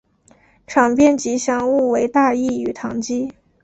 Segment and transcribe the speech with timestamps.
[0.65, 3.31] 场边吉祥物为大义与唐基。